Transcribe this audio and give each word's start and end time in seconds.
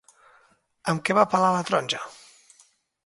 Amb 0.93 1.03
què 1.09 1.17
va 1.19 1.27
pelar 1.35 1.53
la 1.57 1.63
taronja? 1.69 2.01